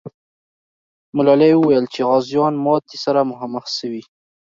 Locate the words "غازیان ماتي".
2.09-2.97